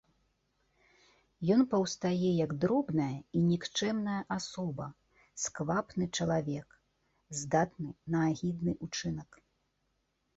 Ён 1.55 1.59
паўстае 1.73 2.29
як 2.45 2.51
дробная 2.63 3.11
і 3.39 3.43
нікчэмная 3.49 4.15
асоба, 4.37 4.87
сквапны 5.43 6.07
чалавек, 6.21 6.69
здатны 7.43 7.91
на 8.15 8.23
агідны 8.31 8.73
ўчынак. 8.89 9.29